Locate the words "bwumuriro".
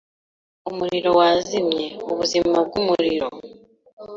2.67-3.27